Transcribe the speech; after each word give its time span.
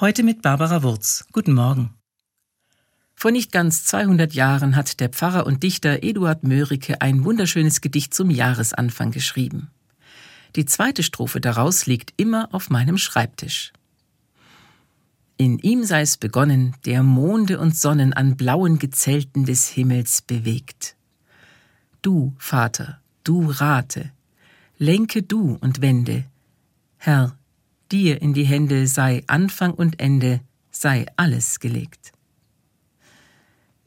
Heute 0.00 0.22
mit 0.22 0.40
Barbara 0.40 0.82
Wurz. 0.82 1.26
Guten 1.30 1.52
Morgen. 1.52 1.90
Vor 3.14 3.32
nicht 3.32 3.52
ganz 3.52 3.84
200 3.84 4.32
Jahren 4.32 4.74
hat 4.74 4.98
der 4.98 5.10
Pfarrer 5.10 5.44
und 5.44 5.62
Dichter 5.62 6.02
Eduard 6.02 6.42
Mörike 6.42 7.02
ein 7.02 7.22
wunderschönes 7.26 7.82
Gedicht 7.82 8.14
zum 8.14 8.30
Jahresanfang 8.30 9.10
geschrieben. 9.10 9.68
Die 10.56 10.64
zweite 10.64 11.02
Strophe 11.02 11.38
daraus 11.38 11.84
liegt 11.84 12.14
immer 12.16 12.48
auf 12.54 12.70
meinem 12.70 12.96
Schreibtisch. 12.96 13.74
In 15.36 15.58
ihm 15.58 15.84
sei 15.84 16.00
es 16.00 16.16
begonnen, 16.16 16.76
der 16.86 17.02
Monde 17.02 17.60
und 17.60 17.76
Sonnen 17.76 18.14
an 18.14 18.38
blauen 18.38 18.78
Gezelten 18.78 19.44
des 19.44 19.68
Himmels 19.68 20.22
bewegt. 20.22 20.96
Du, 22.00 22.34
Vater, 22.38 23.02
du 23.22 23.50
rate, 23.50 24.10
lenke 24.78 25.22
du 25.22 25.58
und 25.60 25.82
wende. 25.82 26.24
Herr, 26.96 27.36
dir 27.92 28.20
in 28.22 28.34
die 28.34 28.44
Hände 28.44 28.86
sei 28.86 29.22
Anfang 29.26 29.72
und 29.72 30.00
Ende, 30.00 30.40
sei 30.70 31.06
alles 31.16 31.60
gelegt. 31.60 32.12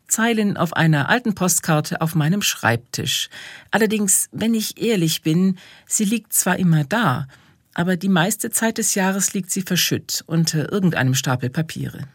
Zeilen 0.08 0.58
auf 0.58 0.74
einer 0.74 1.10
alten 1.10 1.34
Postkarte 1.34 2.02
auf 2.02 2.14
meinem 2.14 2.42
Schreibtisch. 2.42 3.30
Allerdings, 3.72 4.30
wenn 4.32 4.54
ich 4.54 4.80
ehrlich 4.80 5.24
bin, 5.24 5.58
sie 5.88 6.06
liegt 6.06 6.34
zwar 6.34 6.60
immer 6.60 6.84
da, 6.84 7.28
aber 7.74 7.98
die 7.98 8.10
meiste 8.10 8.52
Zeit 8.52 8.78
des 8.78 8.94
Jahres 8.94 9.34
liegt 9.34 9.50
sie 9.50 9.64
verschütt 9.64 10.24
unter 10.28 10.72
irgendeinem 10.72 11.16
Stapel 11.16 11.50
Papiere. 11.50 12.08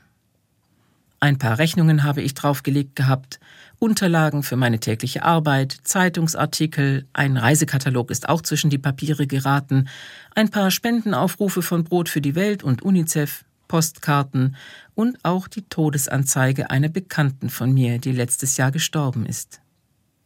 Ein 1.20 1.38
paar 1.38 1.58
Rechnungen 1.58 2.04
habe 2.04 2.22
ich 2.22 2.34
draufgelegt 2.34 2.94
gehabt, 2.94 3.40
Unterlagen 3.80 4.42
für 4.42 4.56
meine 4.56 4.78
tägliche 4.78 5.24
Arbeit, 5.24 5.76
Zeitungsartikel, 5.82 7.06
ein 7.12 7.36
Reisekatalog 7.36 8.10
ist 8.10 8.28
auch 8.28 8.42
zwischen 8.42 8.70
die 8.70 8.78
Papiere 8.78 9.26
geraten, 9.26 9.88
ein 10.34 10.50
paar 10.50 10.70
Spendenaufrufe 10.70 11.62
von 11.62 11.84
Brot 11.84 12.08
für 12.08 12.20
die 12.20 12.34
Welt 12.34 12.62
und 12.62 12.82
UNICEF, 12.82 13.44
Postkarten 13.66 14.56
und 14.94 15.18
auch 15.24 15.48
die 15.48 15.62
Todesanzeige 15.62 16.70
einer 16.70 16.88
Bekannten 16.88 17.50
von 17.50 17.72
mir, 17.72 17.98
die 17.98 18.12
letztes 18.12 18.56
Jahr 18.56 18.70
gestorben 18.70 19.26
ist. 19.26 19.60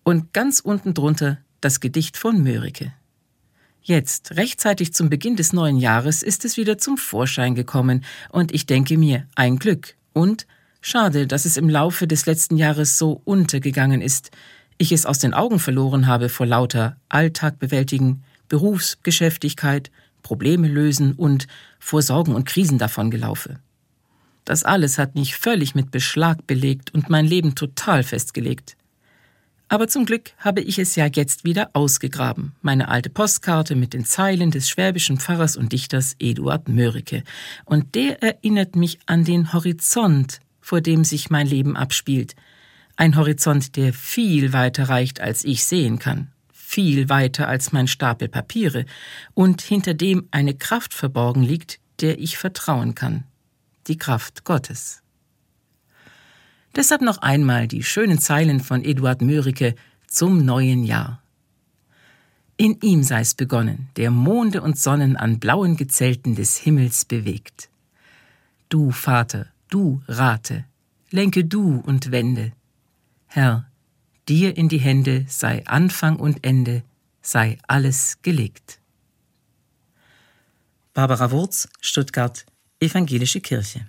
Und 0.04 0.32
ganz 0.32 0.60
unten 0.60 0.94
drunter 0.94 1.38
das 1.60 1.80
Gedicht 1.80 2.16
von 2.16 2.42
Mörike. 2.42 2.92
Jetzt, 3.82 4.36
rechtzeitig 4.36 4.94
zum 4.94 5.10
Beginn 5.10 5.36
des 5.36 5.52
neuen 5.52 5.76
Jahres, 5.76 6.22
ist 6.22 6.44
es 6.44 6.56
wieder 6.56 6.78
zum 6.78 6.96
Vorschein 6.98 7.54
gekommen, 7.54 8.04
und 8.30 8.52
ich 8.52 8.66
denke 8.66 8.96
mir, 8.96 9.26
ein 9.34 9.58
Glück 9.58 9.96
und 10.12 10.46
Schade, 10.84 11.28
dass 11.28 11.44
es 11.44 11.56
im 11.56 11.68
Laufe 11.68 12.08
des 12.08 12.26
letzten 12.26 12.56
Jahres 12.56 12.98
so 12.98 13.22
untergegangen 13.24 14.02
ist, 14.02 14.32
ich 14.78 14.90
es 14.90 15.06
aus 15.06 15.20
den 15.20 15.32
Augen 15.32 15.60
verloren 15.60 16.08
habe 16.08 16.28
vor 16.28 16.44
lauter 16.44 16.96
Alltag 17.08 17.60
bewältigen, 17.60 18.24
Berufsgeschäftigkeit, 18.48 19.92
Probleme 20.24 20.66
lösen 20.66 21.12
und 21.12 21.46
vor 21.78 22.02
Sorgen 22.02 22.34
und 22.34 22.46
Krisen 22.46 22.78
davongelaufe. 22.78 23.60
Das 24.44 24.64
alles 24.64 24.98
hat 24.98 25.14
mich 25.14 25.36
völlig 25.36 25.76
mit 25.76 25.92
Beschlag 25.92 26.48
belegt 26.48 26.92
und 26.92 27.08
mein 27.08 27.26
Leben 27.26 27.54
total 27.54 28.02
festgelegt. 28.02 28.76
Aber 29.68 29.86
zum 29.86 30.04
Glück 30.04 30.32
habe 30.38 30.62
ich 30.62 30.80
es 30.80 30.96
ja 30.96 31.06
jetzt 31.06 31.44
wieder 31.44 31.70
ausgegraben, 31.74 32.56
meine 32.60 32.88
alte 32.88 33.08
Postkarte 33.08 33.76
mit 33.76 33.94
den 33.94 34.04
Zeilen 34.04 34.50
des 34.50 34.68
schwäbischen 34.68 35.18
Pfarrers 35.18 35.56
und 35.56 35.72
Dichters 35.72 36.16
Eduard 36.18 36.68
Mörike, 36.68 37.22
und 37.66 37.94
der 37.94 38.20
erinnert 38.20 38.74
mich 38.74 38.98
an 39.06 39.24
den 39.24 39.52
Horizont, 39.52 40.40
vor 40.62 40.80
dem 40.80 41.04
sich 41.04 41.28
mein 41.28 41.46
Leben 41.46 41.76
abspielt. 41.76 42.34
Ein 42.96 43.16
Horizont, 43.16 43.76
der 43.76 43.92
viel 43.92 44.54
weiter 44.54 44.88
reicht, 44.88 45.20
als 45.20 45.44
ich 45.44 45.66
sehen 45.66 45.98
kann, 45.98 46.32
viel 46.52 47.10
weiter 47.10 47.48
als 47.48 47.72
mein 47.72 47.88
Stapel 47.88 48.28
Papiere, 48.28 48.86
und 49.34 49.60
hinter 49.60 49.92
dem 49.92 50.28
eine 50.30 50.54
Kraft 50.54 50.94
verborgen 50.94 51.42
liegt, 51.42 51.80
der 52.00 52.18
ich 52.18 52.38
vertrauen 52.38 52.94
kann. 52.94 53.24
Die 53.88 53.98
Kraft 53.98 54.44
Gottes. 54.44 55.02
Deshalb 56.74 57.02
noch 57.02 57.18
einmal 57.18 57.68
die 57.68 57.82
schönen 57.82 58.18
Zeilen 58.18 58.60
von 58.60 58.82
Eduard 58.82 59.20
Mörike 59.20 59.74
zum 60.06 60.44
neuen 60.44 60.84
Jahr. 60.84 61.22
In 62.56 62.78
ihm 62.80 63.02
sei's 63.02 63.34
begonnen, 63.34 63.88
der 63.96 64.10
Monde 64.10 64.62
und 64.62 64.78
Sonnen 64.78 65.16
an 65.16 65.40
blauen 65.40 65.76
Gezelten 65.76 66.34
des 66.34 66.56
Himmels 66.58 67.04
bewegt. 67.04 67.68
Du, 68.68 68.90
Vater, 68.90 69.51
du 69.72 70.02
rate, 70.06 70.64
lenke 71.10 71.44
du 71.44 71.82
und 71.86 72.10
wende. 72.10 72.52
Herr, 73.26 73.70
dir 74.28 74.56
in 74.56 74.68
die 74.68 74.80
Hände 74.80 75.24
sei 75.28 75.66
Anfang 75.66 76.16
und 76.16 76.44
Ende, 76.44 76.82
sei 77.22 77.58
alles 77.66 78.18
gelegt. 78.22 78.80
Barbara 80.92 81.30
Wurz, 81.30 81.68
Stuttgart, 81.80 82.44
Evangelische 82.80 83.40
Kirche 83.40 83.86